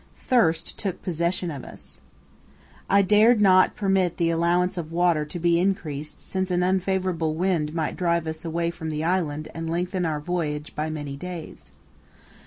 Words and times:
Thirst 0.25 0.79
took 0.79 1.03
possession 1.03 1.51
of 1.51 1.63
us. 1.63 2.01
I 2.89 3.03
dared 3.03 3.39
not 3.39 3.75
permit 3.75 4.17
the 4.17 4.31
allowance 4.31 4.75
of 4.75 4.91
water 4.91 5.25
to 5.25 5.37
be 5.37 5.59
increased 5.59 6.19
since 6.27 6.49
an 6.49 6.63
unfavourable 6.63 7.35
wind 7.35 7.75
might 7.75 7.97
drive 7.97 8.25
us 8.25 8.43
away 8.43 8.71
from 8.71 8.89
the 8.89 9.03
island 9.03 9.49
and 9.53 9.69
lengthen 9.69 10.03
our 10.07 10.19
voyage 10.19 10.73
by 10.73 10.89
many 10.89 11.15
days. 11.17 11.71